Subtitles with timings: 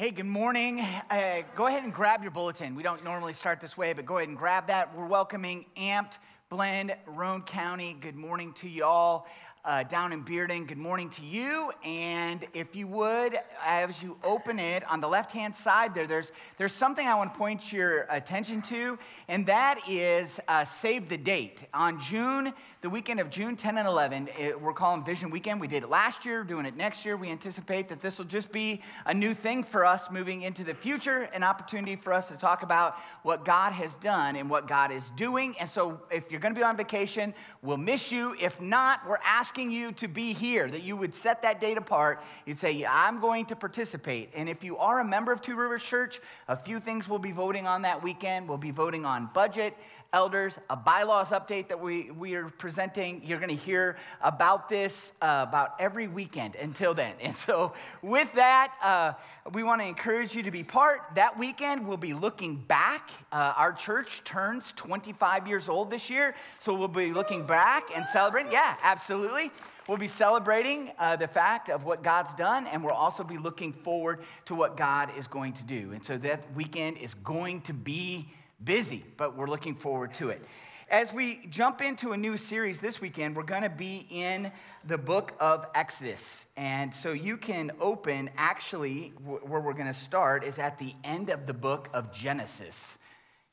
[0.00, 0.78] Hey, good morning.
[1.10, 2.76] Uh, go ahead and grab your bulletin.
[2.76, 4.96] We don't normally start this way, but go ahead and grab that.
[4.96, 6.18] We're welcoming Amped
[6.50, 7.96] Blend, Roane County.
[8.00, 9.26] Good morning to you all
[9.64, 10.66] uh, down in Bearden.
[10.66, 11.70] Good morning to you.
[11.84, 16.32] And if you would, as you open it on the left hand side there, there's,
[16.56, 18.98] there's something I want to point your attention to,
[19.28, 21.64] and that is uh, save the date.
[21.74, 25.60] On June, the weekend of June 10 and 11, it, we're calling Vision Weekend.
[25.60, 27.16] We did it last year, doing it next year.
[27.16, 30.74] We anticipate that this will just be a new thing for us moving into the
[30.74, 34.92] future, an opportunity for us to talk about what God has done and what God
[34.92, 35.56] is doing.
[35.58, 38.36] And so if you're going to be on vacation, we'll miss you.
[38.40, 41.78] If not, we're asking asking you to be here, that you would set that date
[41.78, 42.22] apart.
[42.44, 44.28] You'd say, I'm going to participate.
[44.34, 47.32] And if you are a member of Two Rivers Church, a few things we'll be
[47.32, 48.46] voting on that weekend.
[48.46, 49.74] We'll be voting on budget,
[50.12, 53.20] elders, a bylaws update that we, we are presenting.
[53.24, 57.14] You're going to hear about this uh, about every weekend until then.
[57.20, 59.12] And so, with that, uh,
[59.52, 61.02] we want to encourage you to be part.
[61.14, 63.10] That weekend, we'll be looking back.
[63.30, 68.06] Uh, our church turns 25 years old this year, so we'll be looking back and
[68.06, 68.50] celebrating.
[68.50, 69.50] Yeah, absolutely.
[69.88, 73.72] We'll be celebrating uh, the fact of what God's done, and we'll also be looking
[73.72, 75.92] forward to what God is going to do.
[75.92, 78.28] And so that weekend is going to be
[78.62, 80.42] busy, but we're looking forward to it.
[80.90, 84.50] As we jump into a new series this weekend, we're going to be in
[84.86, 86.46] the book of Exodus.
[86.56, 91.28] And so you can open, actually, where we're going to start is at the end
[91.28, 92.96] of the book of Genesis.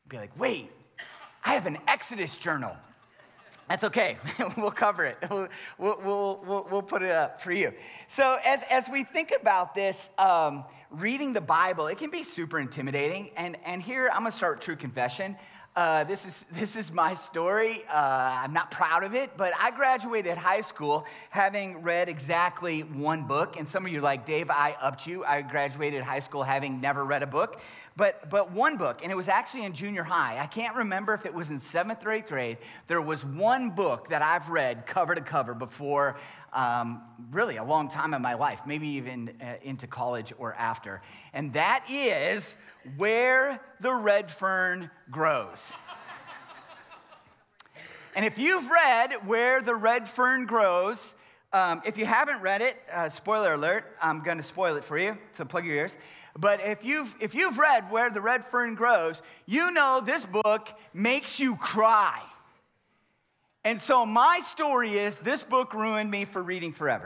[0.08, 0.72] Be like, wait,
[1.44, 2.75] I have an Exodus journal.
[3.68, 4.18] That's okay.
[4.58, 5.18] we'll cover it.
[5.78, 7.74] We'll, we'll, we'll, we'll, put it up for you.
[8.08, 12.60] So, as, as we think about this, um, reading the Bible, it can be super
[12.60, 13.32] intimidating.
[13.36, 15.36] And, and here, I'm going to start true confession.
[15.76, 17.84] Uh, this, is, this is my story.
[17.92, 23.24] Uh, I'm not proud of it, but I graduated high school having read exactly one
[23.24, 23.58] book.
[23.58, 25.26] And some of you are like, Dave, I upped you.
[25.26, 27.60] I graduated high school having never read a book,
[27.98, 29.00] but, but one book.
[29.04, 30.38] And it was actually in junior high.
[30.40, 32.58] I can't remember if it was in seventh or eighth grade.
[32.88, 36.18] There was one book that I've read cover to cover before
[36.52, 41.02] um, really a long time in my life, maybe even uh, into college or after.
[41.34, 42.58] And that is
[42.97, 45.74] Where the Red Fern Grows.
[48.16, 51.15] and if you've read Where the Red Fern Grows,
[51.56, 54.98] um, if you haven't read it, uh, spoiler alert, I'm going to spoil it for
[54.98, 55.98] you, so plug your ears.
[56.38, 60.68] But if you've, if you've read Where the Red Fern Grows, you know this book
[60.94, 62.20] makes you cry.
[63.64, 67.06] And so my story is this book ruined me for reading forever.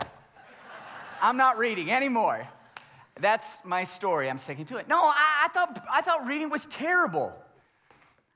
[1.22, 2.48] I'm not reading anymore.
[3.20, 4.32] That's my story.
[4.32, 4.88] I'm sticking to it.
[4.88, 7.36] No, I, I thought, I thought reading was terrible.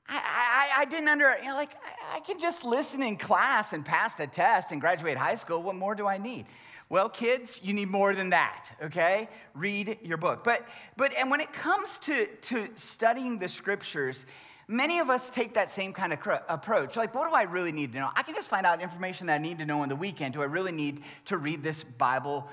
[0.08, 3.72] I, I, I didn't under, you know, like, I, I can just listen in class
[3.72, 5.62] and pass the test and graduate high school.
[5.62, 6.46] What more do I need?
[6.90, 9.28] Well, kids, you need more than that, okay?
[9.54, 10.44] Read your book.
[10.44, 10.66] But,
[10.96, 14.26] but and when it comes to, to studying the scriptures,
[14.66, 16.96] Many of us take that same kind of cr- approach.
[16.96, 18.08] Like, what do I really need to know?
[18.14, 20.34] I can just find out information that I need to know on the weekend.
[20.34, 22.48] Do I really need to read this Bible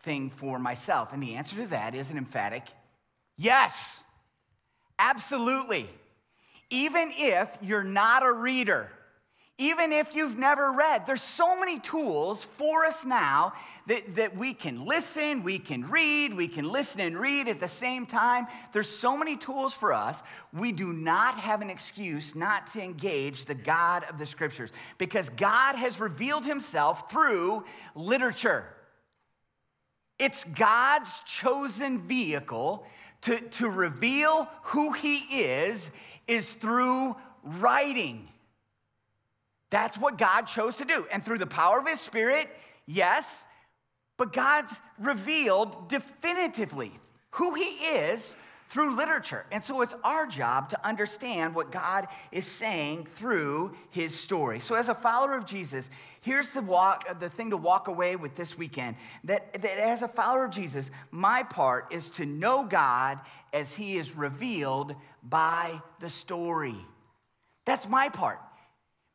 [0.00, 1.12] thing for myself?
[1.12, 2.64] And the answer to that is an emphatic
[3.36, 4.04] yes,
[4.98, 5.88] absolutely.
[6.70, 8.90] Even if you're not a reader,
[9.60, 11.04] even if you've never read.
[11.04, 13.52] There's so many tools for us now
[13.88, 17.68] that, that we can listen, we can read, we can listen and read at the
[17.68, 18.46] same time.
[18.72, 20.22] There's so many tools for us.
[20.54, 25.28] We do not have an excuse not to engage the God of the scriptures because
[25.28, 27.64] God has revealed himself through
[27.94, 28.64] literature.
[30.18, 32.86] It's God's chosen vehicle
[33.22, 35.90] to, to reveal who he is,
[36.26, 38.28] is through writing.
[39.70, 41.06] That's what God chose to do.
[41.12, 42.48] And through the power of His Spirit,
[42.86, 43.46] yes,
[44.16, 46.92] but God's revealed definitively
[47.30, 48.36] who He is
[48.70, 49.44] through literature.
[49.50, 54.60] And so it's our job to understand what God is saying through his story.
[54.60, 58.36] So as a follower of Jesus, here's the walk the thing to walk away with
[58.36, 58.94] this weekend
[59.24, 63.18] that, that as a follower of Jesus, my part is to know God
[63.52, 64.94] as he is revealed
[65.24, 66.76] by the story.
[67.64, 68.38] That's my part.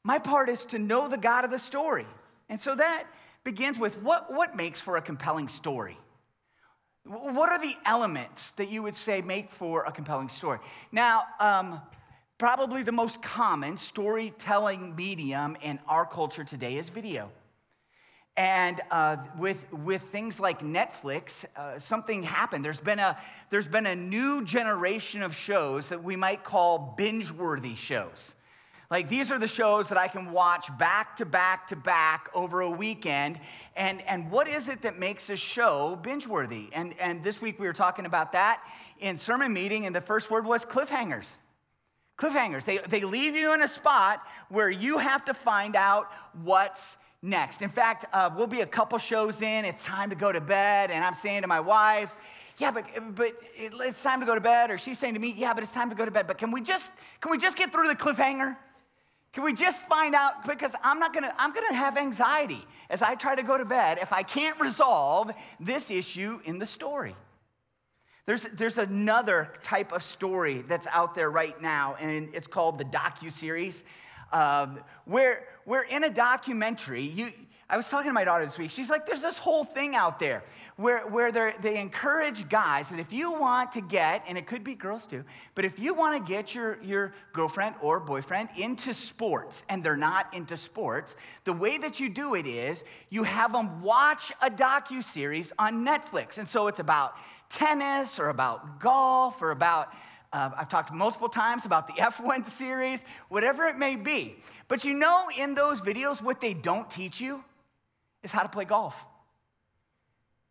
[0.03, 2.05] My part is to know the God of the story.
[2.49, 3.05] And so that
[3.45, 5.97] begins with what, what makes for a compelling story?
[7.05, 10.57] What are the elements that you would say make for a compelling story?
[10.91, 11.79] Now, um,
[12.39, 17.29] probably the most common storytelling medium in our culture today is video.
[18.37, 22.65] And uh, with, with things like Netflix, uh, something happened.
[22.65, 23.17] There's been, a,
[23.51, 28.33] there's been a new generation of shows that we might call binge worthy shows.
[28.95, 32.61] Like these are the shows that I can watch back to back to back over
[32.61, 33.41] a weekend.
[33.75, 36.69] And, and what is it that makes a show binge worthy?
[36.71, 38.63] And, and this week we were talking about that
[39.01, 41.25] in sermon meeting, and the first word was cliffhangers.
[42.17, 42.63] Cliffhangers.
[42.63, 46.09] They, they leave you in a spot where you have to find out
[46.41, 47.61] what's next.
[47.61, 50.89] In fact, uh, we'll be a couple shows in, it's time to go to bed,
[50.89, 52.15] and I'm saying to my wife,
[52.57, 54.71] yeah, but, but it's time to go to bed.
[54.71, 56.27] Or she's saying to me, yeah, but it's time to go to bed.
[56.27, 58.55] But can we just, can we just get through the cliffhanger?
[59.35, 60.47] Can we just find out?
[60.47, 63.99] Because I'm not gonna, I'm gonna have anxiety as I try to go to bed
[64.01, 65.29] if I can't resolve
[65.59, 67.17] this issue in the story.
[68.25, 72.85] There's, there's another type of story that's out there right now, and it's called the
[72.85, 73.83] docu-series,
[74.31, 77.33] um, where, where in a documentary, you,
[77.69, 78.71] I was talking to my daughter this week.
[78.71, 80.45] She's like, there's this whole thing out there
[80.77, 81.31] where, where
[81.61, 85.23] they encourage guys that if you want to get, and it could be girls too,
[85.53, 89.95] but if you want to get your, your girlfriend or boyfriend into sports and they're
[89.95, 94.49] not into sports, the way that you do it is you have them watch a
[94.49, 96.37] docu series on Netflix.
[96.37, 97.15] And so it's about
[97.47, 99.93] tennis or about golf or about
[100.33, 104.35] uh, I've talked multiple times about the F1 series, whatever it may be.
[104.67, 107.41] But you know, in those videos, what they don't teach you
[108.21, 109.05] is how to play golf.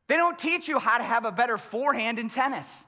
[0.06, 2.84] They don't teach you how to have a better forehand in tennis.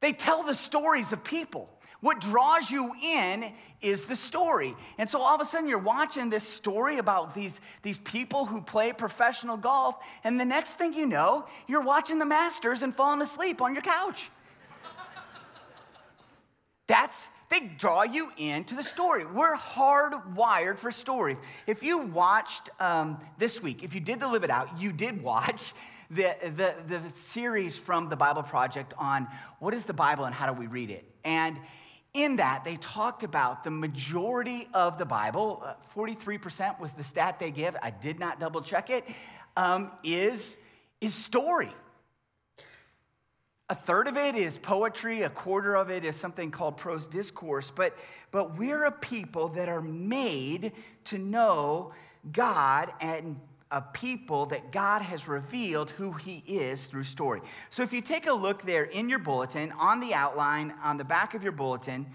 [0.00, 1.70] They tell the stories of people.
[2.00, 4.76] What draws you in is the story.
[4.98, 8.60] And so all of a sudden you're watching this story about these, these people who
[8.60, 13.22] play professional golf, and the next thing you know, you're watching the Masters and falling
[13.22, 14.30] asleep on your couch.
[16.86, 19.24] That's they draw you into the story.
[19.24, 21.36] We're hardwired for stories.
[21.66, 25.22] If you watched um, this week, if you did the Live It Out, you did
[25.22, 25.72] watch
[26.10, 29.26] the, the, the series from the Bible Project on
[29.58, 31.04] what is the Bible and how do we read it.
[31.24, 31.58] And
[32.14, 37.38] in that, they talked about the majority of the Bible, uh, 43% was the stat
[37.38, 39.04] they give, I did not double check it,
[39.56, 40.58] um, is
[41.00, 41.70] is story.
[43.68, 47.72] A third of it is poetry, a quarter of it is something called prose discourse,
[47.74, 47.96] but,
[48.30, 50.72] but we're a people that are made
[51.04, 51.92] to know
[52.32, 57.40] God and a people that God has revealed who He is through story.
[57.70, 61.04] So if you take a look there in your bulletin, on the outline, on the
[61.04, 62.06] back of your bulletin,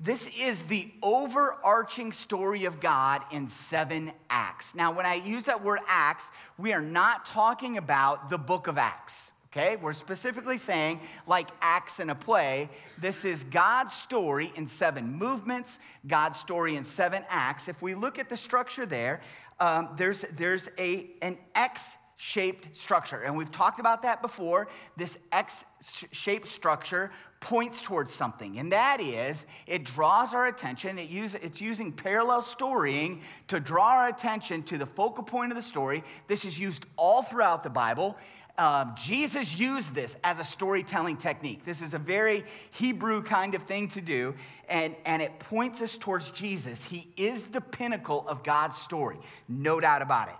[0.00, 4.74] this is the overarching story of God in seven acts.
[4.74, 6.24] Now, when I use that word acts,
[6.56, 9.76] we are not talking about the book of Acts okay?
[9.76, 12.68] We're specifically saying, like acts in a play,
[13.00, 17.68] this is God's story in seven movements, God's story in seven acts.
[17.68, 19.20] If we look at the structure there,
[19.60, 23.22] um, there's, there's a, an X shaped structure.
[23.22, 24.68] And we've talked about that before.
[24.96, 25.64] This X
[26.12, 30.98] shaped structure points towards something, and that is it draws our attention.
[30.98, 35.56] It use, it's using parallel storying to draw our attention to the focal point of
[35.56, 36.02] the story.
[36.26, 38.16] This is used all throughout the Bible
[38.58, 41.64] um, Jesus used this as a storytelling technique.
[41.64, 44.34] This is a very Hebrew kind of thing to do,
[44.68, 46.82] and, and it points us towards Jesus.
[46.84, 49.18] He is the pinnacle of God's story,
[49.48, 50.34] no doubt about it.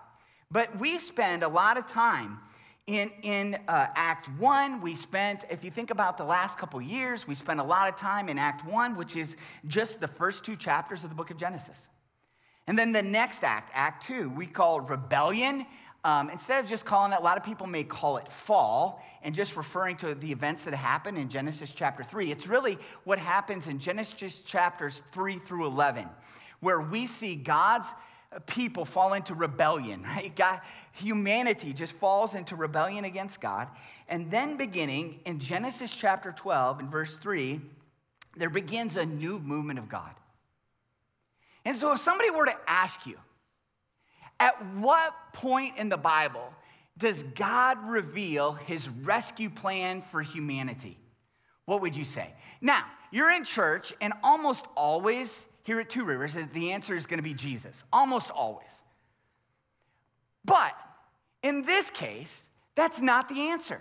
[0.50, 2.40] But we spend a lot of time
[2.88, 4.80] in, in uh, Act 1.
[4.80, 7.96] We spent, if you think about the last couple years, we spent a lot of
[7.96, 9.36] time in Act 1, which is
[9.66, 11.78] just the first two chapters of the book of Genesis.
[12.66, 15.66] And then the next act, Act 2, we call rebellion.
[16.08, 19.34] Um, instead of just calling it, a lot of people may call it fall and
[19.34, 22.32] just referring to the events that happen in Genesis chapter 3.
[22.32, 26.08] It's really what happens in Genesis chapters 3 through 11,
[26.60, 27.88] where we see God's
[28.46, 30.34] people fall into rebellion, right?
[30.34, 30.62] God,
[30.92, 33.68] humanity just falls into rebellion against God.
[34.08, 37.60] And then beginning in Genesis chapter 12 and verse 3,
[38.34, 40.14] there begins a new movement of God.
[41.66, 43.18] And so if somebody were to ask you,
[44.40, 46.52] at what point in the Bible
[46.96, 50.98] does God reveal his rescue plan for humanity?
[51.64, 52.32] What would you say?
[52.60, 57.18] Now, you're in church, and almost always here at Two Rivers, the answer is going
[57.18, 57.84] to be Jesus.
[57.92, 58.70] Almost always.
[60.44, 60.72] But
[61.42, 63.80] in this case, that's not the answer.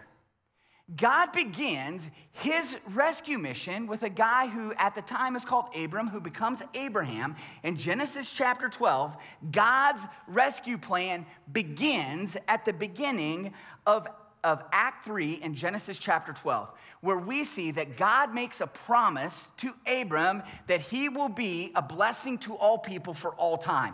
[0.96, 6.08] God begins his rescue mission with a guy who at the time is called Abram,
[6.08, 7.36] who becomes Abraham.
[7.64, 9.18] In Genesis chapter 12,
[9.52, 13.54] God's rescue plan begins at the beginning
[13.86, 14.08] of,
[14.46, 19.50] of Act 3 in Genesis chapter 12, where we see that God makes a promise
[19.58, 23.94] to Abram that he will be a blessing to all people for all time.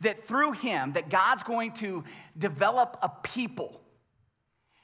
[0.00, 2.02] That through him, that God's going to
[2.36, 3.82] develop a people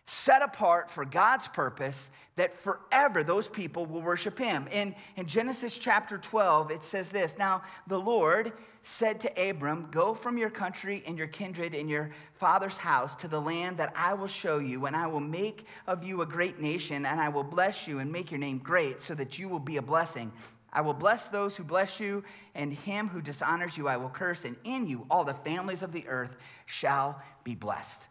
[0.07, 4.67] set apart for God's purpose that forever those people will worship him.
[4.71, 10.13] In, in Genesis chapter 12, it says this Now the Lord said to Abram, Go
[10.13, 14.13] from your country and your kindred and your father's house to the land that I
[14.13, 17.45] will show you, and I will make of you a great nation, and I will
[17.45, 20.33] bless you and make your name great, so that you will be a blessing.
[20.71, 24.45] I will bless those who bless you, and him who dishonors you I will curse,
[24.45, 28.03] and in you all the families of the earth shall be blessed.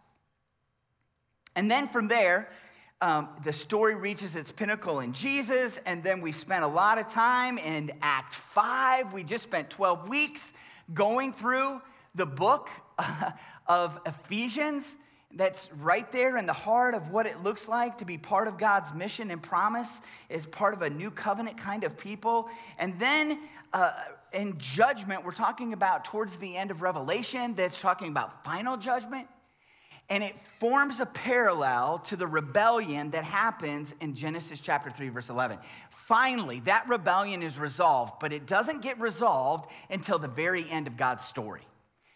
[1.55, 2.49] And then from there,
[3.01, 7.09] um, the story reaches its pinnacle in Jesus, and then we spent a lot of
[7.09, 9.11] time in Act 5.
[9.11, 10.53] We just spent 12 weeks
[10.93, 11.81] going through
[12.15, 12.69] the book
[13.67, 14.95] of Ephesians
[15.35, 18.57] that's right there in the heart of what it looks like to be part of
[18.57, 22.49] God's mission and promise, as part of a new covenant kind of people.
[22.77, 23.39] And then
[23.73, 23.93] uh,
[24.31, 29.27] in judgment, we're talking about towards the end of Revelation, that's talking about final judgment
[30.09, 35.29] and it forms a parallel to the rebellion that happens in Genesis chapter 3, verse
[35.29, 35.57] 11.
[35.89, 40.97] Finally, that rebellion is resolved, but it doesn't get resolved until the very end of
[40.97, 41.65] God's story.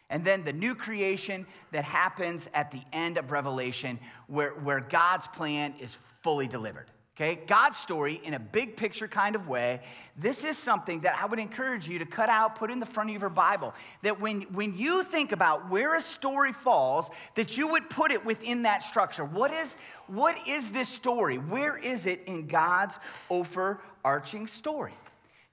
[0.10, 5.28] And then the new creation that happens at the end of Revelation, where, where God's
[5.28, 6.92] plan is fully delivered.
[7.20, 9.82] Okay, God's story in a big picture kind of way.
[10.20, 13.10] This is something that I would encourage you to cut out, put in the front
[13.10, 13.74] of your Bible.
[14.04, 18.24] That when, when you think about where a story falls, that you would put it
[18.24, 19.26] within that structure.
[19.26, 21.40] What is, what is this story?
[21.40, 23.00] Where is it in God's
[23.32, 24.94] overarching story?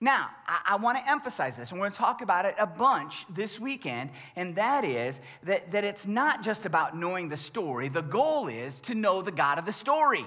[0.02, 2.66] Now, I, I want to emphasize this, and we're going to talk about it a
[2.66, 7.88] bunch this weekend, and that is that, that it's not just about knowing the story.
[7.88, 10.26] The goal is to know the God of the story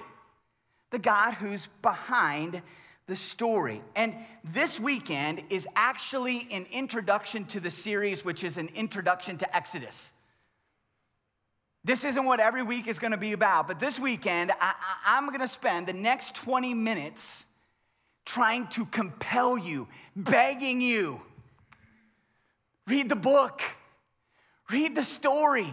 [0.90, 2.62] the God who's behind
[3.06, 3.82] the story.
[3.96, 4.14] And
[4.44, 10.12] this weekend is actually an introduction to the series, which is an introduction to Exodus.
[11.84, 14.74] This isn't what every week is going to be about, but this weekend, I,
[15.06, 17.46] am going to spend the next 20 minutes
[18.26, 21.22] trying to compel you, begging you.
[22.86, 23.62] Read the book,
[24.70, 25.70] read the story.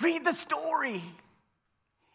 [0.00, 1.02] Read the story.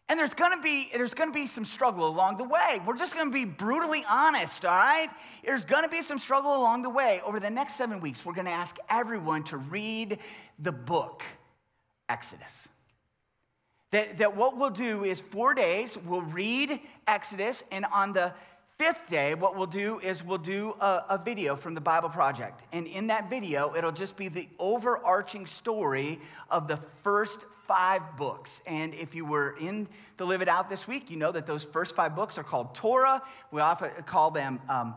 [0.10, 2.82] And there's gonna be there's gonna be some struggle along the way.
[2.86, 5.10] We're just gonna be brutally honest, all right?
[5.46, 7.22] There's gonna be some struggle along the way.
[7.24, 10.18] Over the next seven weeks, we're gonna ask everyone to read
[10.58, 11.24] the book,
[12.10, 12.68] Exodus.
[13.92, 18.34] That, that what we'll do is four days, we'll read Exodus, and on the
[18.80, 22.64] fifth day, what we'll do is we'll do a, a, video from the Bible Project.
[22.72, 26.18] And in that video, it'll just be the overarching story
[26.50, 28.62] of the first five books.
[28.66, 31.66] And if you were in the Live It Out this week, you know that those
[31.66, 33.22] first five books are called Torah.
[33.52, 34.96] We often call them um,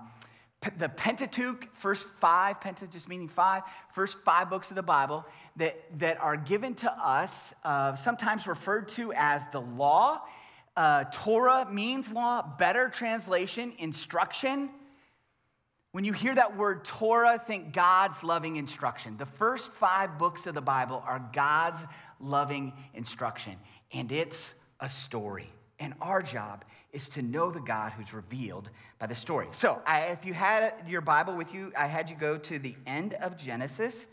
[0.79, 5.77] the Pentateuch, first five, Pentateuch just meaning five, first five books of the Bible that,
[5.99, 10.23] that are given to us, uh, sometimes referred to as the law.
[10.77, 14.71] Uh, Torah means law, better translation, instruction.
[15.93, 19.17] When you hear that word Torah, think God's loving instruction.
[19.19, 21.85] The first five books of the Bible are God's
[22.19, 23.57] loving instruction,
[23.93, 25.53] and it's a story.
[25.79, 29.49] And our job is to know the God who's revealed by the story.
[29.51, 32.77] So, I, if you had your Bible with you, I had you go to the
[32.87, 34.07] end of Genesis.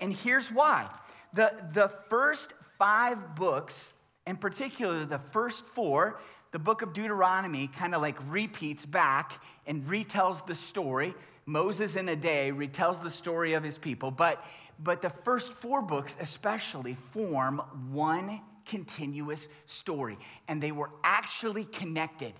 [0.00, 0.88] And here's why
[1.32, 3.92] the, the first five books,
[4.26, 6.20] in particular the first four,
[6.52, 11.14] the book of Deuteronomy kind of like repeats back and retells the story.
[11.44, 14.44] Moses in a day retells the story of his people, but,
[14.82, 17.58] but the first four books especially form
[17.90, 20.18] one continuous story,
[20.48, 22.32] and they were actually connected.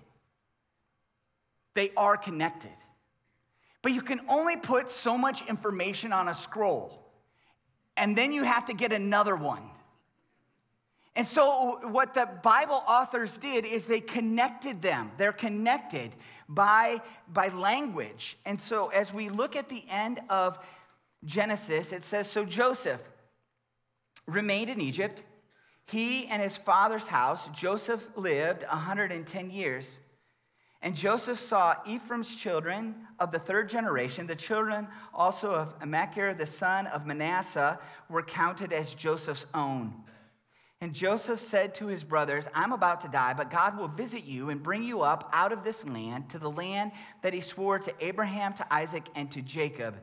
[1.74, 2.72] They are connected.
[3.82, 7.00] But you can only put so much information on a scroll,
[7.96, 9.62] and then you have to get another one.
[11.16, 15.11] And so, what the Bible authors did is they connected them.
[15.16, 16.12] They're connected
[16.46, 17.00] by,
[17.32, 18.37] by language.
[18.44, 20.58] And so, as we look at the end of
[21.25, 23.00] Genesis, it says So Joseph
[24.26, 25.23] remained in Egypt.
[25.87, 29.99] He and his father's house, Joseph lived 110 years.
[30.82, 36.44] And Joseph saw Ephraim's children of the third generation, the children also of Machir, the
[36.44, 37.80] son of Manasseh,
[38.11, 39.94] were counted as Joseph's own.
[40.83, 44.50] And Joseph said to his brothers, I'm about to die, but God will visit you
[44.50, 46.92] and bring you up out of this land to the land
[47.23, 49.97] that he swore to Abraham, to Isaac, and to Jacob.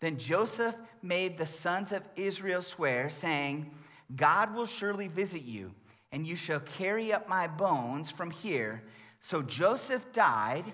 [0.00, 3.70] Then Joseph made the sons of Israel swear, saying,
[4.14, 5.72] God will surely visit you,
[6.10, 8.82] and you shall carry up my bones from here.
[9.20, 10.64] So Joseph died,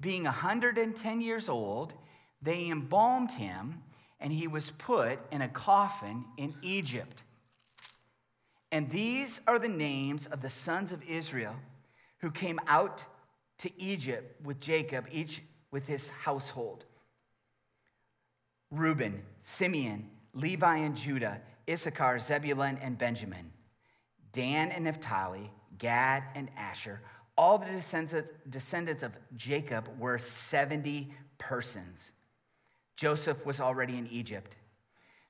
[0.00, 1.94] being 110 years old.
[2.42, 3.82] They embalmed him,
[4.20, 7.23] and he was put in a coffin in Egypt.
[8.74, 11.54] And these are the names of the sons of Israel
[12.18, 13.04] who came out
[13.58, 16.84] to Egypt with Jacob, each with his household
[18.72, 21.40] Reuben, Simeon, Levi and Judah,
[21.70, 23.52] Issachar, Zebulun, and Benjamin,
[24.32, 27.00] Dan and Naphtali, Gad and Asher.
[27.38, 27.66] All the
[28.50, 32.10] descendants, of Jacob were 70 persons.
[32.96, 34.56] Joseph was already in Egypt.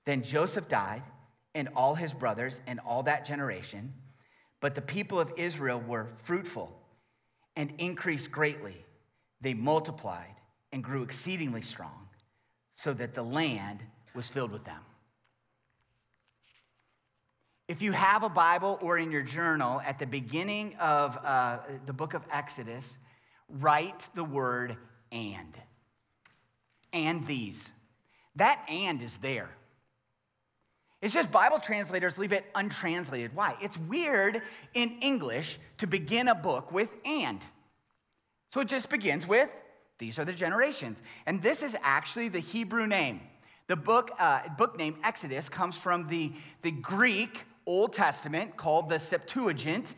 [0.07, 1.03] Then Joseph died
[1.55, 3.93] and all his brothers and all that generation.
[4.61, 6.75] But the people of Israel were fruitful
[7.57, 8.85] and increased greatly.
[9.41, 10.35] They multiplied
[10.73, 12.09] and grew exceedingly strong,
[12.73, 13.85] so that the land
[14.15, 14.81] was filled with them.
[17.69, 21.93] If you have a Bible or in your journal, at the beginning of uh, the
[21.93, 22.99] book of Exodus,
[23.49, 24.77] write the word
[25.13, 25.59] and.
[26.93, 27.71] And these.
[28.37, 29.51] That and is there.
[31.05, 33.37] It's just Bible translators leave it untranslated.
[33.37, 33.57] Why?
[33.61, 34.41] It's weird
[34.73, 37.41] in English to begin a book with and.
[38.55, 39.51] So it just begins with
[39.99, 41.03] these are the generations.
[41.27, 43.21] And this is actually the Hebrew name.
[43.67, 46.33] The book, uh, book name Exodus comes from the,
[46.63, 49.95] the Greek Old Testament called the Septuagint.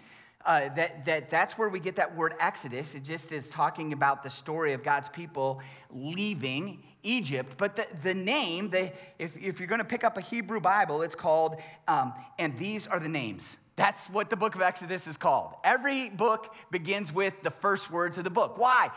[0.47, 2.95] Uh, that, that that's where we get that word Exodus.
[2.95, 5.61] It just is talking about the story of God's people
[5.91, 7.55] leaving Egypt.
[7.59, 11.03] But the, the name, the, if, if you're going to pick up a Hebrew Bible,
[11.03, 11.57] it's called,
[11.89, 13.59] um, and these are the names.
[13.75, 15.55] That's what the book of Exodus is called.
[15.65, 18.57] Every book begins with the first words of the book.
[18.57, 18.91] Why?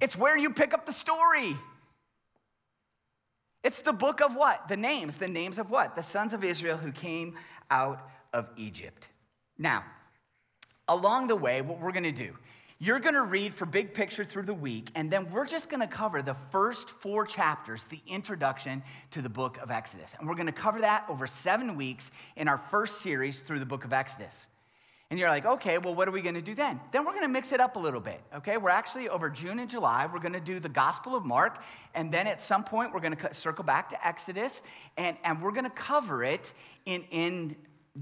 [0.00, 1.56] It's where you pick up the story.
[3.62, 4.68] It's the book of what?
[4.68, 5.16] The names.
[5.16, 5.94] The names of what?
[5.94, 7.36] The sons of Israel who came
[7.70, 9.08] out of Egypt.
[9.56, 9.84] Now,
[10.90, 12.34] along the way, what we're going to do,
[12.82, 15.80] you're going to read for big picture through the week, and then we're just going
[15.80, 20.14] to cover the first four chapters, the introduction to the book of Exodus.
[20.18, 23.66] And we're going to cover that over seven weeks in our first series through the
[23.66, 24.48] book of Exodus.
[25.10, 26.80] And you're like, okay, well, what are we going to do then?
[26.92, 28.56] Then we're going to mix it up a little bit, okay?
[28.56, 31.62] We're actually over June and July, we're going to do the Gospel of Mark.
[31.94, 34.62] And then at some point, we're going to circle back to Exodus
[34.96, 36.52] and, and we're going to cover it
[36.86, 37.56] in, in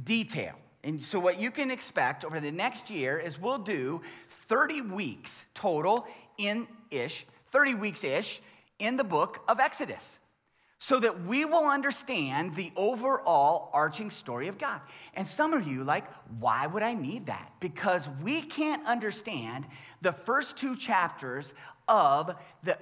[0.05, 0.55] detail.
[0.85, 4.01] And so, what you can expect over the next year is we'll do
[4.49, 6.07] 30 weeks total
[6.39, 8.41] in ish, 30 weeks ish
[8.79, 10.19] in the book of Exodus
[10.81, 14.81] so that we will understand the overall arching story of God.
[15.15, 16.05] And some of you, like,
[16.39, 17.53] why would I need that?
[17.59, 19.67] Because we can't understand
[20.03, 21.53] the first two chapters
[21.89, 22.79] of the,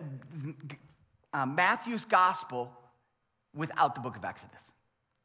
[1.33, 2.71] uh, Matthew's gospel
[3.55, 4.61] without the book of Exodus.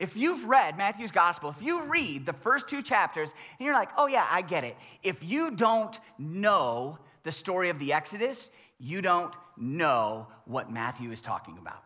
[0.01, 3.89] If you've read Matthew's gospel, if you read the first two chapters and you're like,
[3.97, 4.75] oh yeah, I get it.
[5.03, 11.21] If you don't know the story of the Exodus, you don't know what Matthew is
[11.21, 11.83] talking about.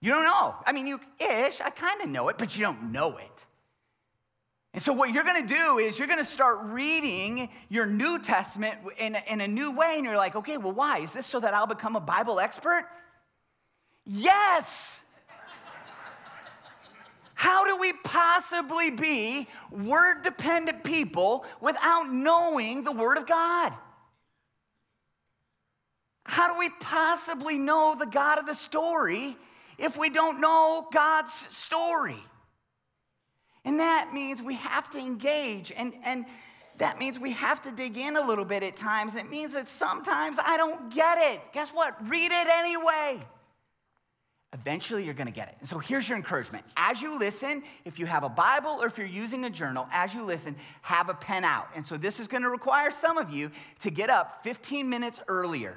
[0.00, 0.54] You don't know.
[0.64, 3.46] I mean, you ish, I kind of know it, but you don't know it.
[4.72, 8.18] And so, what you're going to do is you're going to start reading your New
[8.18, 11.00] Testament in, in a new way, and you're like, okay, well, why?
[11.00, 12.86] Is this so that I'll become a Bible expert?
[14.06, 15.02] Yes.
[17.38, 23.72] How do we possibly be word dependent people without knowing the Word of God?
[26.24, 29.36] How do we possibly know the God of the story
[29.78, 32.20] if we don't know God's story?
[33.64, 36.26] And that means we have to engage, and, and
[36.78, 39.14] that means we have to dig in a little bit at times.
[39.14, 41.40] It means that sometimes I don't get it.
[41.52, 41.94] Guess what?
[42.08, 43.24] Read it anyway.
[44.54, 45.56] Eventually, you're going to get it.
[45.60, 46.64] And so, here's your encouragement.
[46.76, 50.14] As you listen, if you have a Bible or if you're using a journal, as
[50.14, 51.68] you listen, have a pen out.
[51.74, 55.20] And so, this is going to require some of you to get up 15 minutes
[55.28, 55.76] earlier.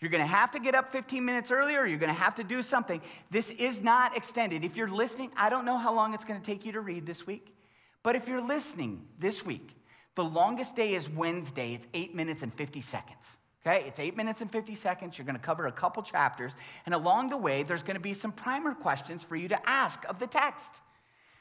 [0.00, 2.44] You're going to have to get up 15 minutes earlier, you're going to have to
[2.44, 3.02] do something.
[3.30, 4.64] This is not extended.
[4.64, 7.06] If you're listening, I don't know how long it's going to take you to read
[7.06, 7.54] this week,
[8.02, 9.76] but if you're listening this week,
[10.14, 13.39] the longest day is Wednesday, it's eight minutes and 50 seconds.
[13.66, 15.18] Okay, it's eight minutes and 50 seconds.
[15.18, 16.56] You're going to cover a couple chapters.
[16.86, 20.02] And along the way, there's going to be some primer questions for you to ask
[20.08, 20.80] of the text.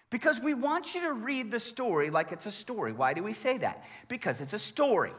[0.10, 2.92] Because we want you to read the story like it's a story.
[2.92, 3.86] Why do we say that?
[4.08, 5.14] Because it's a story.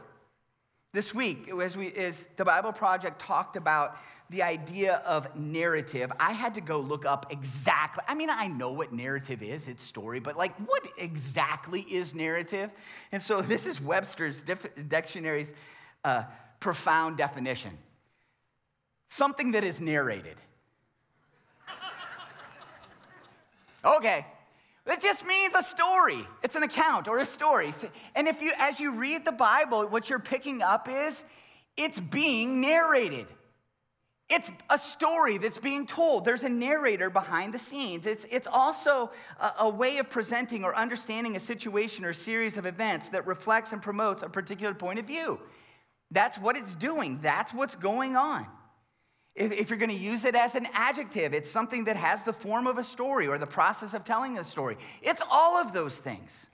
[0.93, 3.97] This week, as, we, as the Bible Project talked about
[4.29, 8.03] the idea of narrative, I had to go look up exactly.
[8.07, 12.69] I mean, I know what narrative is, it's story, but like, what exactly is narrative?
[13.13, 14.43] And so this is Webster's
[14.89, 15.53] dictionary's
[16.03, 16.23] uh,
[16.61, 17.77] profound definition
[19.11, 20.37] something that is narrated.
[23.85, 24.25] okay.
[24.87, 26.25] It just means a story.
[26.43, 27.73] It's an account or a story.
[28.15, 31.23] And if you as you read the Bible, what you're picking up is
[31.77, 33.27] it's being narrated.
[34.29, 36.23] it's a story that's being told.
[36.23, 38.05] There's a narrator behind the scenes.
[38.05, 42.65] It's, it's also a, a, way of presenting or understanding a situation or series of
[42.65, 45.37] events that reflects and promotes a particular point of view.
[46.11, 48.45] That's what it's doing, that's what's going on.
[49.33, 52.33] If, if you're going to use it as an adjective, it's something that has the
[52.33, 54.77] form of a story or the process of telling a story.
[55.01, 56.47] It's all of those things.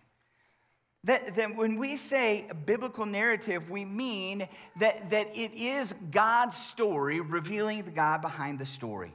[1.04, 4.48] That, that when we say biblical narrative, we mean
[4.80, 9.13] that, that it is God's story revealing the God behind the story.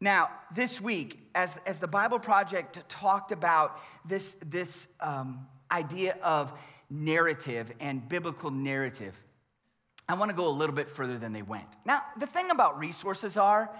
[0.00, 6.52] Now, this week, as, as the Bible Project talked about this, this um, idea of
[6.90, 9.14] narrative and biblical narrative,
[10.08, 11.68] I want to go a little bit further than they went.
[11.84, 13.70] Now, the thing about resources are,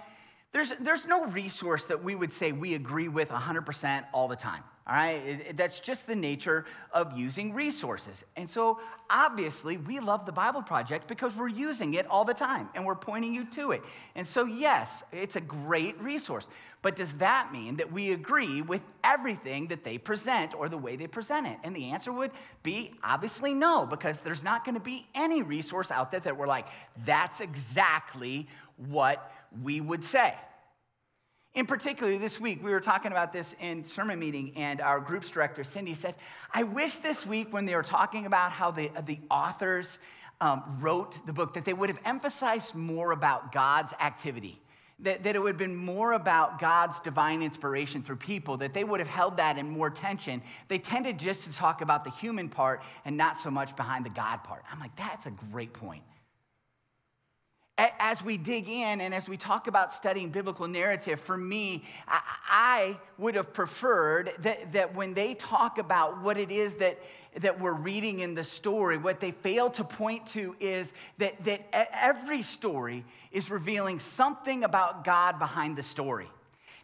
[0.51, 4.63] there's, there's no resource that we would say we agree with 100% all the time.
[4.85, 8.25] All right, that's just the nature of using resources.
[8.35, 12.67] And so, obviously, we love the Bible Project because we're using it all the time
[12.75, 13.81] and we're pointing you to it.
[14.15, 16.49] And so, yes, it's a great resource.
[16.81, 20.97] But does that mean that we agree with everything that they present or the way
[20.97, 21.57] they present it?
[21.63, 25.91] And the answer would be obviously no, because there's not going to be any resource
[25.91, 26.67] out there that we're like,
[27.05, 29.31] that's exactly what
[29.63, 30.33] we would say.
[31.55, 35.29] In particular, this week, we were talking about this in sermon meeting, and our groups
[35.29, 36.15] director, Cindy, said,
[36.51, 39.99] I wish this week, when they were talking about how the, the authors
[40.41, 44.59] um, wrote the book, that they would have emphasized more about God's activity.
[44.99, 48.83] That, that it would have been more about God's divine inspiration through people, that they
[48.83, 50.41] would have held that in more tension.
[50.69, 54.11] They tended just to talk about the human part and not so much behind the
[54.11, 54.63] God part.
[54.71, 56.03] I'm like, that's a great point
[57.77, 62.97] as we dig in and as we talk about studying biblical narrative, for me, I
[63.17, 66.99] would have preferred that, that when they talk about what it is that,
[67.39, 71.67] that we're reading in the story, what they fail to point to is that, that
[71.73, 76.29] every story is revealing something about God behind the story,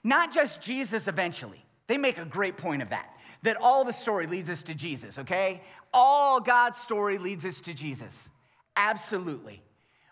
[0.03, 1.63] not just Jesus eventually.
[1.85, 5.19] They make a great point of that, that all the story leads us to Jesus,
[5.19, 5.61] okay?
[5.93, 8.29] All God's story leads us to Jesus.
[8.75, 9.61] Absolutely.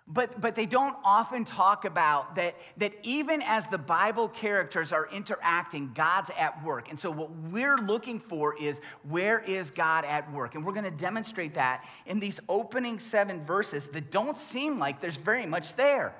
[0.09, 5.09] But, but they don't often talk about that, that even as the Bible characters are
[5.11, 6.89] interacting, God's at work.
[6.89, 10.55] And so, what we're looking for is where is God at work?
[10.55, 15.01] And we're going to demonstrate that in these opening seven verses that don't seem like
[15.01, 16.15] there's very much there.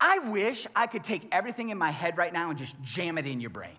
[0.00, 3.26] I wish I could take everything in my head right now and just jam it
[3.26, 3.76] in your brain.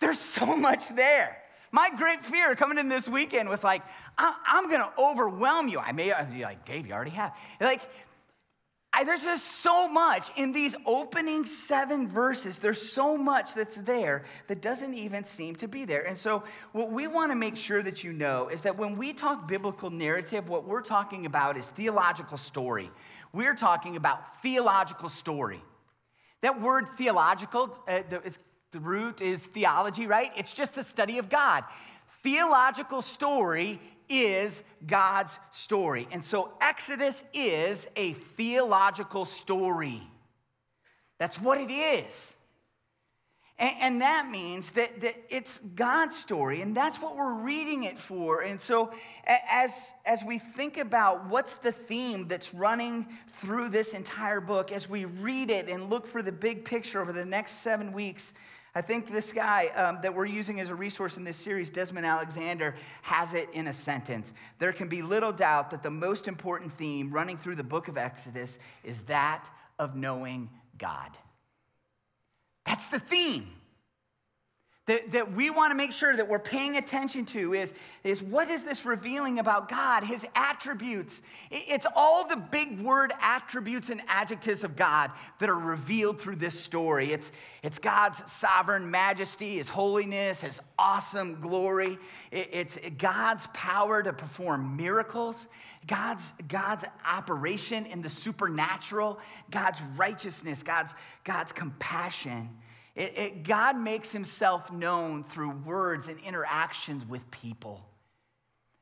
[0.00, 1.39] There's so much there.
[1.72, 3.82] My great fear coming in this weekend was like,
[4.18, 5.78] I'm going to overwhelm you.
[5.78, 7.32] I may be like, Dave, you already have.
[7.60, 7.82] Like,
[8.92, 12.58] I, there's just so much in these opening seven verses.
[12.58, 16.02] There's so much that's there that doesn't even seem to be there.
[16.02, 19.12] And so, what we want to make sure that you know is that when we
[19.12, 22.90] talk biblical narrative, what we're talking about is theological story.
[23.32, 25.62] We're talking about theological story.
[26.40, 28.40] That word theological, uh, it's
[28.72, 30.30] the root is theology, right?
[30.36, 31.64] It's just the study of God.
[32.22, 36.06] Theological story is God's story.
[36.10, 40.02] And so Exodus is a theological story.
[41.18, 42.34] That's what it is.
[43.58, 47.98] And, and, that means that, that it's God's story, and that's what we're reading it
[47.98, 48.40] for.
[48.40, 48.90] And so,
[49.26, 49.70] as,
[50.06, 53.06] as we think about what's the theme that's running
[53.42, 57.12] through this entire book, as we read it and look for the big picture over
[57.12, 58.32] the next seven weeks,
[58.74, 62.06] I think this guy um, that we're using as a resource in this series, Desmond
[62.06, 64.32] Alexander, has it in a sentence.
[64.58, 67.98] There can be little doubt that the most important theme running through the book of
[67.98, 71.10] Exodus is that of knowing God.
[72.64, 73.48] That's the theme
[74.90, 77.72] that, that we want to make sure that we're paying attention to is,
[78.02, 81.22] is what is this revealing about God, his attributes?
[81.52, 86.58] It's all the big word attributes and adjectives of God that are revealed through this
[86.58, 87.12] story.
[87.12, 87.30] It's,
[87.62, 91.96] it's God's sovereign majesty, his holiness, his awesome glory.
[92.32, 95.46] It's God's power to perform miracles,
[95.86, 99.20] God's, God's operation in the supernatural,
[99.52, 102.50] God's righteousness, God's, God's compassion.
[102.94, 107.86] It, it, God makes himself known through words and interactions with people.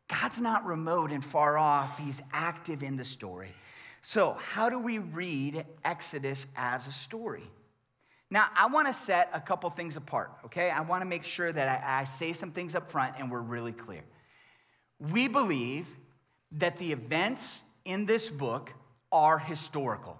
[0.08, 3.52] God's not remote and far off, he's active in the story.
[4.00, 7.50] So, how do we read Exodus as a story?
[8.30, 10.70] Now, I want to set a couple things apart, okay?
[10.70, 13.40] I want to make sure that I, I say some things up front and we're
[13.40, 14.02] really clear.
[14.98, 15.88] We believe
[16.52, 18.72] that the events in this book
[19.12, 20.18] are historical.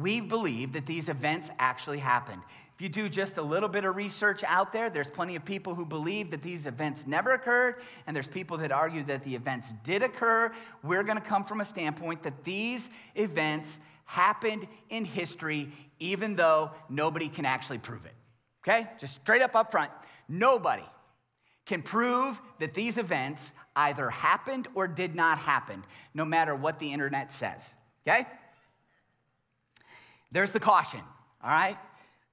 [0.00, 2.40] We believe that these events actually happened.
[2.74, 5.74] If you do just a little bit of research out there, there's plenty of people
[5.74, 7.76] who believe that these events never occurred,
[8.06, 10.50] and there's people that argue that the events did occur.
[10.82, 16.70] We're going to come from a standpoint that these events happened in history, even though
[16.88, 18.14] nobody can actually prove it.
[18.62, 18.88] Okay?
[18.98, 19.90] Just straight up up front.
[20.28, 20.84] Nobody
[21.66, 26.92] can prove that these events either happened or did not happen, no matter what the
[26.92, 27.74] internet says.
[28.06, 28.26] Okay?
[30.32, 31.00] There's the caution,
[31.42, 31.76] all right?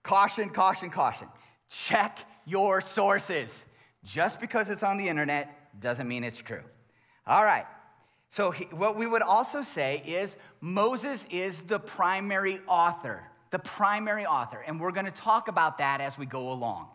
[0.04, 1.28] Caution, caution, caution.
[1.70, 3.66] Check your sources.
[4.04, 6.64] Just because it's on the internet doesn't mean it's true.
[7.28, 7.66] All right.
[8.32, 14.26] So, he, what we would also say is Moses is the primary author, the primary
[14.26, 14.64] author.
[14.66, 16.88] And we're going to talk about that as we go along.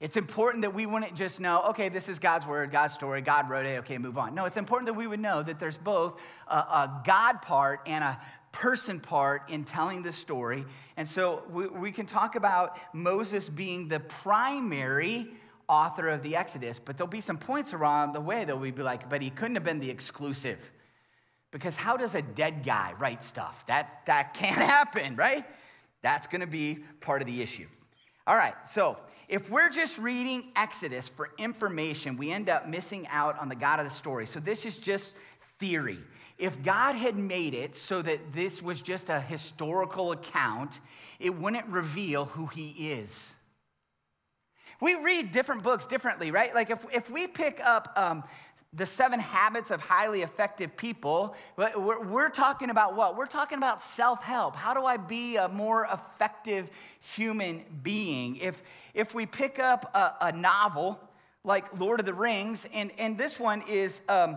[0.00, 3.48] It's important that we wouldn't just know, okay, this is God's word, God's story, God
[3.48, 4.34] wrote it, okay, move on.
[4.34, 8.04] No, it's important that we would know that there's both a, a God part and
[8.04, 8.20] a
[8.54, 10.64] person part in telling the story.
[10.96, 15.26] And so we, we can talk about Moses being the primary
[15.68, 18.84] author of the Exodus, but there'll be some points around the way that we'd be
[18.84, 20.70] like, but he couldn't have been the exclusive.
[21.50, 23.66] Because how does a dead guy write stuff?
[23.66, 25.44] That, that can't happen, right?
[26.02, 27.66] That's gonna be part of the issue.
[28.26, 33.36] All right, so if we're just reading Exodus for information, we end up missing out
[33.40, 34.26] on the God of the story.
[34.26, 35.14] So this is just
[35.64, 36.00] theory.
[36.36, 40.80] If God had made it so that this was just a historical account,
[41.18, 43.34] it wouldn't reveal who he is.
[44.80, 46.54] We read different books differently, right?
[46.54, 48.24] Like if, if we pick up um,
[48.74, 53.16] the seven habits of highly effective people, we're, we're talking about what?
[53.16, 54.54] We're talking about self help.
[54.54, 56.68] How do I be a more effective
[57.14, 58.36] human being?
[58.36, 61.00] If, if we pick up a, a novel
[61.42, 64.02] like Lord of the Rings, and, and this one is.
[64.10, 64.36] Um,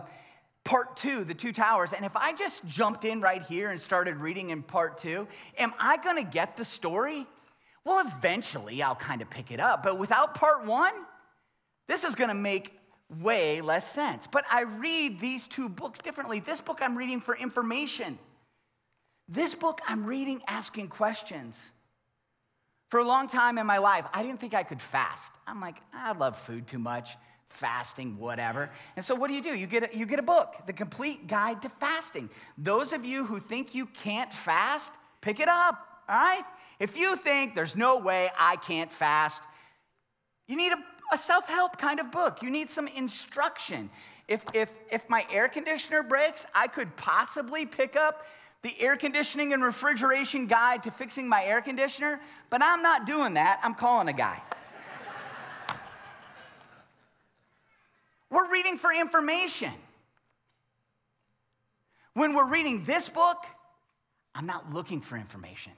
[0.68, 1.94] part two, the two towers.
[1.94, 5.26] And if I just jumped in right here and started reading in part two,
[5.56, 7.26] am I gonna get the story?
[7.84, 9.82] Well, eventually I'll kind of pick it up.
[9.82, 10.92] But without part one,
[11.86, 12.78] this is gonna make
[13.18, 14.28] way less sense.
[14.30, 16.40] But I read these two books differently.
[16.40, 18.18] This book I'm reading for information.
[19.26, 21.72] This book I'm reading asking questions.
[22.90, 25.32] For a long time in my life, I didn't think I could fast.
[25.46, 27.16] I'm like, I love food too much
[27.48, 28.70] fasting, whatever.
[28.96, 29.56] And so what do you do?
[29.56, 32.28] You get a, you get a book, The Complete Guide to Fasting.
[32.56, 36.44] Those of you who think you can't fast, pick it up, all right?
[36.78, 39.42] If you think there's no way I can't fast,
[40.46, 40.78] you need a,
[41.12, 42.42] a self-help kind of book.
[42.42, 43.90] You need some instruction.
[44.28, 48.26] If, if, if my air conditioner breaks, I could possibly pick up
[48.62, 53.34] the air conditioning and refrigeration guide to fixing my air conditioner, but I'm not doing
[53.34, 53.60] that.
[53.62, 54.42] I'm calling a guy.
[58.30, 59.72] We're reading for information.
[62.14, 63.46] When we're reading this book,
[64.34, 65.70] I'm not looking for information.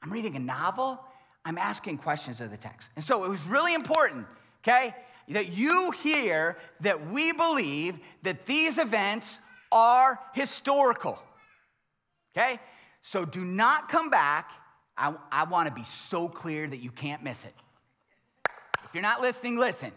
[0.00, 1.00] I'm reading a novel,
[1.44, 2.90] I'm asking questions of the text.
[2.94, 4.26] And so it was really important,
[4.62, 4.94] okay,
[5.30, 9.40] that you hear that we believe that these events
[9.72, 11.20] are historical,
[12.32, 12.60] okay?
[13.02, 14.52] So do not come back.
[14.96, 17.54] I, I want to be so clear that you can't miss it.
[18.84, 19.90] If you're not listening, listen.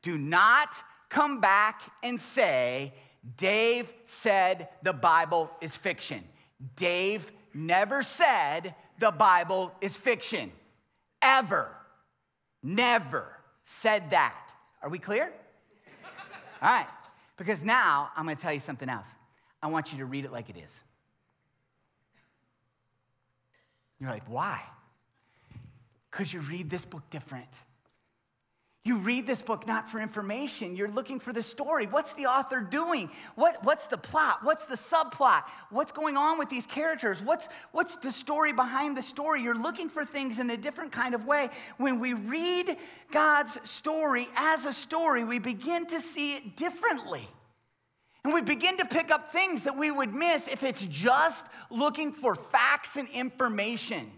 [0.00, 0.70] Do not
[1.10, 2.94] come back and say,
[3.36, 6.24] Dave said the Bible is fiction.
[6.76, 10.50] Dave never said the Bible is fiction.
[11.20, 11.68] Ever.
[12.62, 13.26] Never
[13.64, 14.52] said that.
[14.82, 15.30] Are we clear?
[16.62, 16.86] All right.
[17.36, 19.06] Because now I'm going to tell you something else.
[19.62, 20.80] I want you to read it like it is.
[23.98, 24.62] You're like, why?
[26.10, 27.48] Because you read this book different.
[28.82, 31.86] You read this book not for information, you're looking for the story.
[31.86, 33.10] What's the author doing?
[33.34, 34.38] What, what's the plot?
[34.42, 35.42] What's the subplot?
[35.68, 37.20] What's going on with these characters?
[37.20, 39.42] What's, what's the story behind the story?
[39.42, 41.50] You're looking for things in a different kind of way.
[41.76, 42.78] When we read
[43.12, 47.28] God's story as a story, we begin to see it differently.
[48.24, 52.12] And we begin to pick up things that we would miss if it's just looking
[52.12, 54.10] for facts and information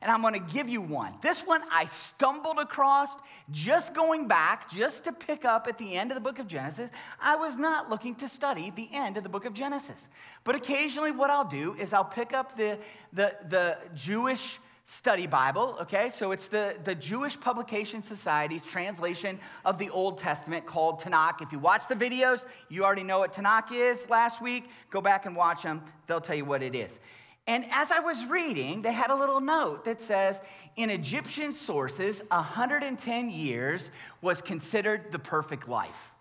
[0.00, 1.14] and I'm going to give you one.
[1.22, 3.16] This one I stumbled across
[3.50, 6.90] just going back, just to pick up at the end of the book of Genesis.
[7.20, 10.08] I was not looking to study the end of the book of Genesis.
[10.44, 12.78] But occasionally, what I'll do is I'll pick up the,
[13.12, 14.58] the, the Jewish
[14.90, 16.08] study Bible, okay?
[16.08, 21.42] So it's the, the Jewish Publication Society's translation of the Old Testament called Tanakh.
[21.42, 24.70] If you watch the videos, you already know what Tanakh is last week.
[24.90, 27.00] Go back and watch them, they'll tell you what it is.
[27.48, 30.38] And as I was reading, they had a little note that says
[30.76, 36.12] in Egyptian sources, 110 years was considered the perfect life.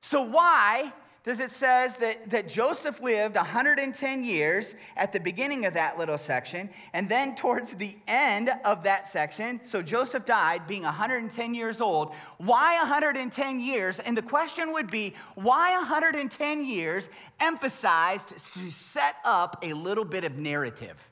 [0.00, 0.90] So, why
[1.22, 6.16] does it says that, that Joseph lived 110 years at the beginning of that little
[6.16, 11.82] section, and then towards the end of that section, so Joseph died being 110 years
[11.82, 12.14] old.
[12.38, 14.00] Why 110 years?
[14.00, 20.24] And the question would be, why 110 years emphasized to set up a little bit
[20.24, 21.06] of narrative?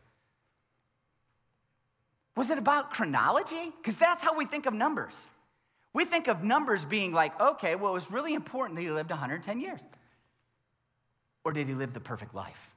[2.34, 3.72] Was it about chronology?
[3.76, 5.26] Because that's how we think of numbers.
[5.92, 9.10] We think of numbers being like, okay, well, it was really important that he lived
[9.10, 9.80] 110 years.
[11.44, 12.74] Or did he live the perfect life?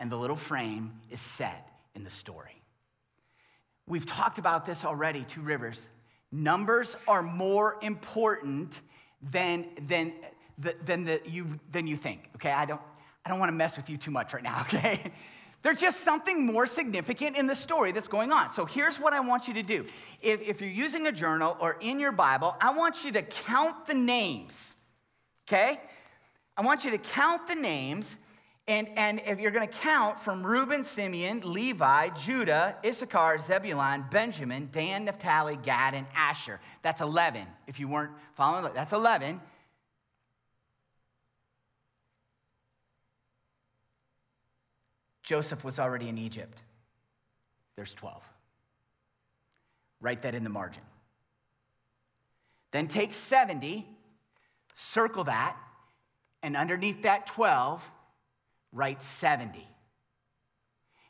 [0.00, 2.60] And the little frame is set in the story.
[3.86, 5.88] We've talked about this already, Two Rivers.
[6.32, 8.80] Numbers are more important
[9.30, 10.12] than, than,
[10.58, 12.50] than, the, you, than you think, okay?
[12.50, 12.80] I don't,
[13.24, 15.12] I don't want to mess with you too much right now, okay?
[15.62, 18.52] There's just something more significant in the story that's going on.
[18.52, 19.84] So here's what I want you to do.
[20.20, 23.86] If, if you're using a journal or in your Bible, I want you to count
[23.86, 24.76] the names,
[25.48, 25.80] okay?
[26.56, 28.16] I want you to count the names.
[28.66, 34.70] And, and if you're going to count from Reuben, Simeon, Levi, Judah, Issachar, Zebulun, Benjamin,
[34.72, 36.60] Dan, Naphtali, Gad, and Asher.
[36.80, 37.46] That's 11.
[37.66, 39.40] If you weren't following, that's 11.
[45.22, 46.62] Joseph was already in Egypt.
[47.76, 48.22] There's 12.
[50.00, 50.82] Write that in the margin.
[52.70, 53.86] Then take 70,
[54.74, 55.56] circle that,
[56.44, 57.82] and underneath that 12,
[58.70, 59.66] write 70.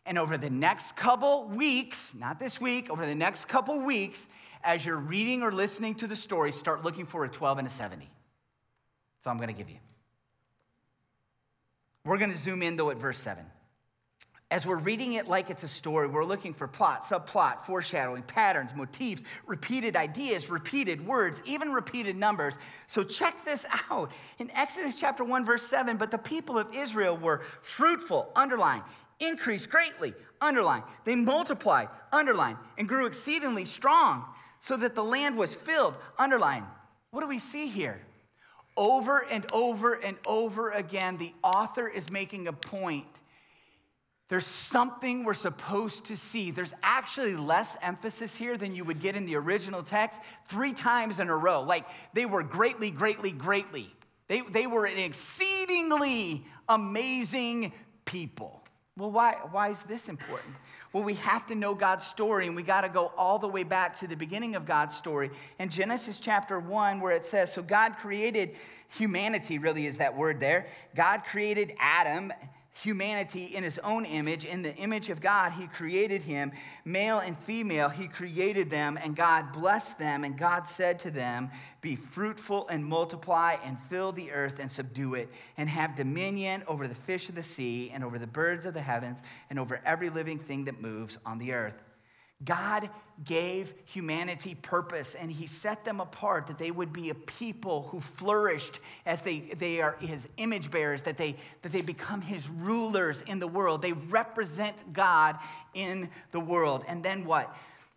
[0.07, 4.29] And over the next couple weeks, not this week, over the next couple weeks,
[4.63, 7.71] as you're reading or listening to the story, start looking for a 12 and a
[7.71, 8.09] 70.
[9.25, 9.79] So I'm going to give you.
[12.05, 13.45] We're going to zoom in though at verse 7
[14.55, 18.73] as we're reading it like it's a story, we're looking for plot, subplot, foreshadowing, patterns,
[18.73, 22.57] motifs, repeated ideas, repeated words, even repeated numbers.
[22.87, 24.13] So check this out.
[24.39, 28.85] In Exodus chapter 1, verse 7, but the people of Israel were fruitful, underline,
[29.19, 30.85] increased greatly, underline.
[31.05, 34.25] They multiplied, underline, and grew exceedingly strong,
[34.61, 36.65] so that the land was filled, underline.
[37.11, 38.01] What do we see here?
[38.77, 43.09] Over and over and over again, the author is making a point
[44.29, 46.51] there's something we're supposed to see.
[46.51, 51.21] There's actually less emphasis here than you would get in the original text three times
[51.21, 51.63] in a row.
[51.63, 51.85] Like
[52.15, 53.95] they were greatly, greatly, greatly.
[54.29, 57.73] They, they were an exceedingly amazing
[58.07, 58.63] people.
[58.97, 60.55] Well, why, why is this important?
[60.93, 63.65] Well, we have to know God's story, and we got to go all the way
[63.65, 65.33] back to the beginning of God's story.
[65.59, 68.55] In Genesis chapter 1, where it says, So God created
[68.97, 70.69] humanity, really is that word there.
[70.95, 72.33] God created Adam
[72.83, 74.45] humanity in his own image.
[74.45, 76.53] In the image of God, he created him.
[76.85, 80.25] Male and female, he created them, and God blessed them.
[80.25, 85.15] And God said to them, Be fruitful and multiply, and fill the earth and subdue
[85.15, 88.75] it, and have dominion over the fish of the sea, and over the birds of
[88.75, 91.94] the heavens, and over every living thing that moves on the earth.
[92.43, 92.91] God
[93.23, 98.01] gave humanity purpose and he set them apart that they would be a people who
[98.01, 103.23] flourished as they, they are his image bearers, that they, that they become his rulers
[103.29, 103.83] in the world.
[103.83, 105.39] They represent God
[105.75, 106.85] in the world.
[106.89, 107.55] And then what?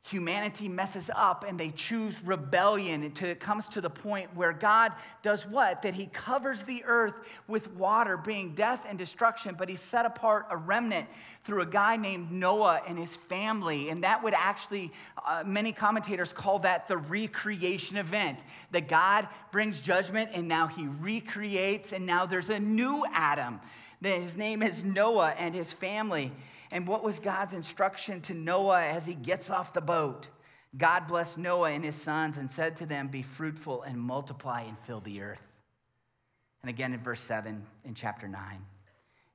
[0.07, 4.93] Humanity messes up and they choose rebellion until it comes to the point where God
[5.21, 5.81] does what?
[5.81, 7.13] That he covers the earth
[7.47, 11.07] with water, bringing death and destruction, but he set apart a remnant
[11.43, 13.89] through a guy named Noah and his family.
[13.89, 14.91] And that would actually,
[15.25, 18.43] uh, many commentators call that the recreation event.
[18.71, 23.59] That God brings judgment and now he recreates, and now there's a new Adam.
[24.01, 26.31] His name is Noah and his family.
[26.71, 30.27] And what was God's instruction to Noah as he gets off the boat?
[30.75, 34.77] God blessed Noah and his sons and said to them, Be fruitful and multiply and
[34.79, 35.41] fill the earth.
[36.61, 38.41] And again in verse 7 in chapter 9.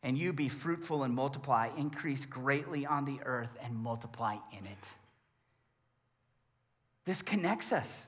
[0.02, 4.88] And you be fruitful and multiply, increase greatly on the earth and multiply in it.
[7.04, 8.06] This connects us.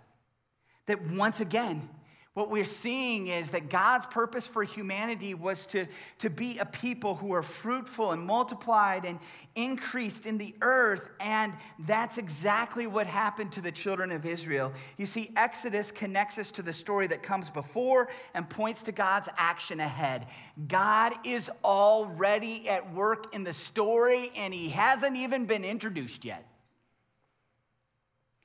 [0.86, 1.88] That once again,
[2.34, 5.86] what we're seeing is that God's purpose for humanity was to,
[6.18, 9.20] to be a people who are fruitful and multiplied and
[9.54, 11.08] increased in the earth.
[11.20, 11.52] And
[11.86, 14.72] that's exactly what happened to the children of Israel.
[14.96, 19.28] You see, Exodus connects us to the story that comes before and points to God's
[19.36, 20.26] action ahead.
[20.66, 26.44] God is already at work in the story, and He hasn't even been introduced yet.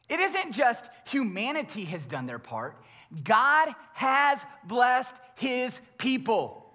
[0.09, 2.77] It isn't just humanity has done their part.
[3.23, 6.65] God has blessed his people.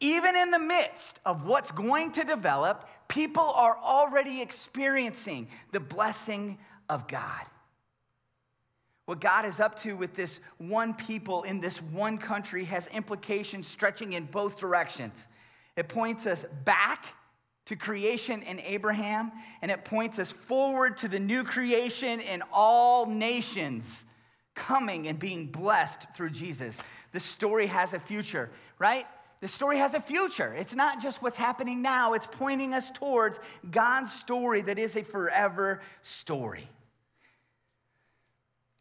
[0.00, 6.58] Even in the midst of what's going to develop, people are already experiencing the blessing
[6.88, 7.42] of God.
[9.06, 13.66] what God is up to with this one people in this one country has implications
[13.66, 15.14] stretching in both directions.
[15.76, 17.06] It points us back
[17.66, 23.06] to creation in Abraham, and it points us forward to the new creation in all
[23.06, 24.04] nations
[24.54, 26.76] coming and being blessed through Jesus.
[27.12, 29.06] The story has a future, right?
[29.40, 30.54] The story has a future.
[30.54, 33.40] It's not just what's happening now, it's pointing us towards
[33.70, 36.68] God's story that is a forever story.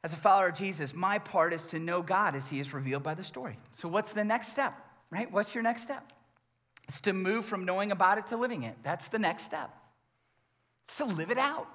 [0.03, 3.03] As a follower of Jesus, my part is to know God as he is revealed
[3.03, 3.57] by the story.
[3.72, 4.74] So, what's the next step,
[5.11, 5.32] right?
[5.32, 6.11] What's your next step?
[6.88, 8.76] It's to move from knowing about it to living it.
[8.84, 9.69] That's the next step.
[10.88, 11.67] It's to live it out.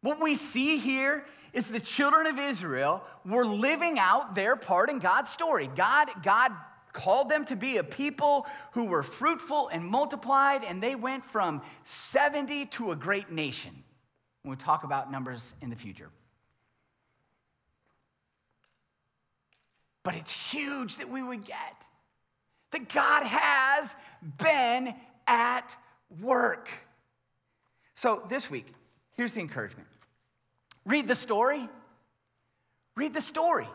[0.00, 4.98] What we see here is the children of Israel were living out their part in
[4.98, 5.68] God's story.
[5.74, 6.52] God, God
[6.92, 11.62] called them to be a people who were fruitful and multiplied, and they went from
[11.84, 13.72] 70 to a great nation.
[14.44, 16.10] We'll talk about numbers in the future.
[20.02, 21.84] But it's huge that we would get
[22.70, 23.94] that God has
[24.38, 24.94] been
[25.26, 25.76] at
[26.20, 26.68] work.
[27.94, 28.66] So this week,
[29.18, 29.86] here's the encouragement
[30.86, 31.68] read the story.
[32.96, 33.68] Read the story.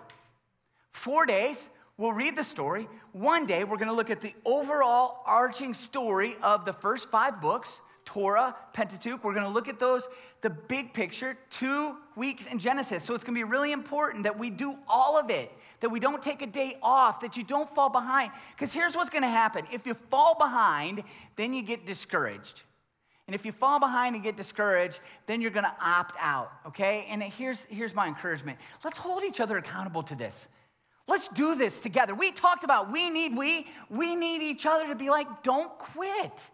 [0.92, 2.90] Four days, we'll read the story.
[3.12, 7.40] One day, we're going to look at the overall arching story of the first five
[7.40, 9.24] books Torah, Pentateuch.
[9.24, 10.10] We're going to look at those,
[10.42, 13.04] the big picture, two weeks in Genesis.
[13.04, 16.02] So it's going to be really important that we do all of it, that we
[16.02, 18.32] don't take a day off, that you don't fall behind.
[18.56, 21.04] Because here's what's going to happen if you fall behind,
[21.38, 22.64] then you get discouraged.
[23.28, 27.06] And if you fall behind and get discouraged, then you're going to opt out, okay?
[27.10, 30.48] And here's, here's my encouragement let's hold each other accountable to this.
[31.08, 32.16] Let's do this together.
[32.16, 36.50] We talked about we need we, we need each other to be like, don't quit.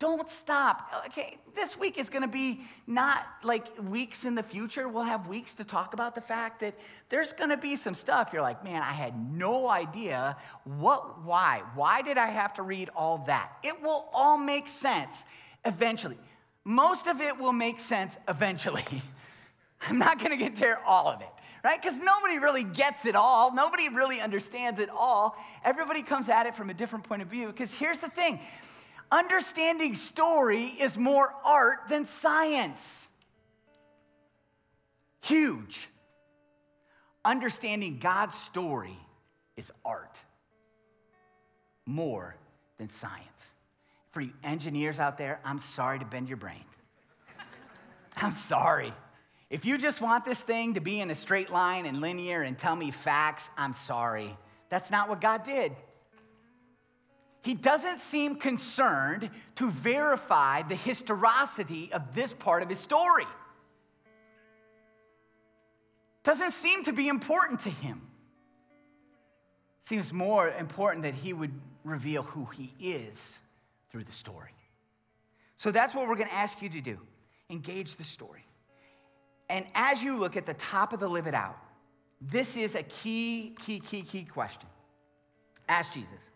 [0.00, 1.04] Don't stop.
[1.06, 4.88] Okay, this week is going to be not like weeks in the future.
[4.88, 6.74] We'll have weeks to talk about the fact that
[7.08, 11.62] there's going to be some stuff you're like, man, I had no idea what, why.
[11.74, 13.52] Why did I have to read all that?
[13.62, 15.24] It will all make sense
[15.64, 16.18] eventually.
[16.64, 18.84] Most of it will make sense eventually.
[19.88, 21.28] I'm not going to get to all of it,
[21.62, 21.80] right?
[21.80, 23.54] Because nobody really gets it all.
[23.54, 25.36] Nobody really understands it all.
[25.64, 27.48] Everybody comes at it from a different point of view.
[27.48, 28.40] Because here's the thing
[29.12, 33.08] understanding story is more art than science.
[35.20, 35.88] Huge.
[37.24, 38.98] Understanding God's story
[39.56, 40.20] is art
[41.86, 42.36] more
[42.78, 43.53] than science.
[44.14, 46.64] For you engineers out there, I'm sorry to bend your brain.
[48.16, 48.94] I'm sorry.
[49.50, 52.58] If you just want this thing to be in a straight line and linear and
[52.58, 54.34] tell me facts, I'm sorry.
[54.70, 55.72] That's not what God did
[57.44, 63.26] he doesn't seem concerned to verify the historicity of this part of his story.
[66.22, 68.00] Doesn't seem to be important to him.
[69.84, 71.52] Seems more important that he would
[71.84, 73.38] reveal who he is
[73.94, 74.50] through the story.
[75.56, 76.98] So that's what we're going to ask you to do
[77.48, 78.44] engage the story.
[79.48, 81.56] And as you look at the top of the live it out,
[82.20, 84.68] this is a key, key, key, key question.
[85.68, 86.30] Ask Jesus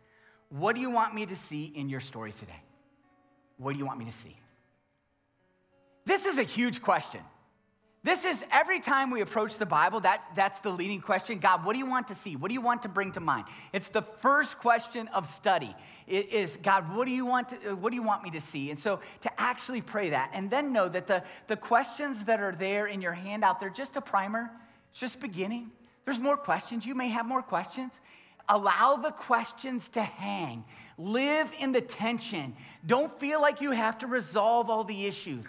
[0.50, 2.62] what do you want me to see in your story today?
[3.56, 4.36] What do you want me to see?
[6.04, 7.22] This is a huge question.
[8.04, 11.40] This is every time we approach the Bible, that, that's the leading question.
[11.40, 12.36] God, what do you want to see?
[12.36, 13.46] What do you want to bring to mind?
[13.72, 15.74] It's the first question of study.
[16.06, 18.40] It is, God, what do you want to, uh, what do you want me to
[18.40, 18.70] see?
[18.70, 22.52] And so to actually pray that and then know that the, the questions that are
[22.52, 24.48] there in your handout, they're just a primer,
[24.92, 25.72] it's just beginning.
[26.04, 26.86] There's more questions.
[26.86, 28.00] You may have more questions.
[28.48, 30.64] Allow the questions to hang.
[30.96, 32.56] Live in the tension.
[32.86, 35.44] Don't feel like you have to resolve all the issues.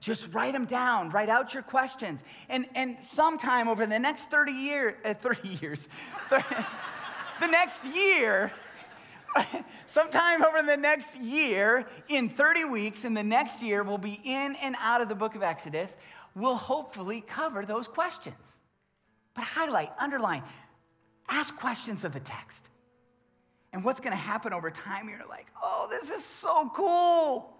[0.00, 2.20] Just write them down, write out your questions.
[2.48, 5.88] And, and sometime over the next 30 years, uh, 30 years,
[6.28, 6.44] 30,
[7.40, 8.50] the next year,
[9.86, 14.56] sometime over the next year, in 30 weeks, in the next year, we'll be in
[14.56, 15.96] and out of the book of Exodus.
[16.34, 18.36] We'll hopefully cover those questions.
[19.34, 20.42] But highlight, underline,
[21.30, 22.68] Ask questions of the text.
[23.72, 27.56] And what's going to happen over time, you're like, oh, this is so cool.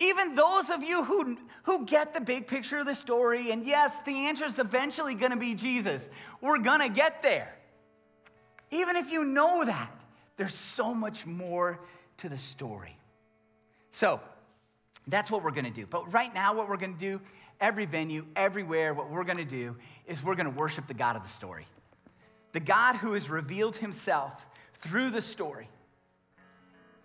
[0.00, 3.98] Even those of you who, who get the big picture of the story, and yes,
[4.06, 6.08] the answer is eventually going to be Jesus.
[6.40, 7.52] We're going to get there.
[8.70, 9.90] Even if you know that,
[10.36, 11.80] there's so much more
[12.18, 12.96] to the story.
[13.90, 14.20] So,
[15.08, 15.86] that's what we're going to do.
[15.86, 17.20] But right now, what we're going to do,
[17.60, 19.74] every venue, everywhere, what we're going to do
[20.06, 21.66] is we're going to worship the God of the story
[22.52, 24.46] the God who has revealed himself
[24.80, 25.68] through the story,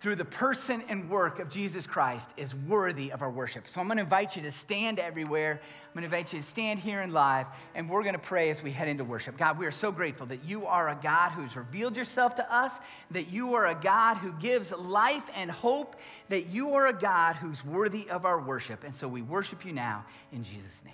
[0.04, 3.66] through the person and work of Jesus Christ is worthy of our worship.
[3.66, 5.52] So I'm going to invite you to stand everywhere.
[5.52, 8.50] I'm going to invite you to stand here and live, and we're going to pray
[8.50, 9.38] as we head into worship.
[9.38, 12.72] God, we are so grateful that you are a God who's revealed yourself to us,
[13.12, 15.96] that you are a God who gives life and hope,
[16.28, 18.84] that you are a God who's worthy of our worship.
[18.84, 20.92] And so we worship you now in Jesus' name.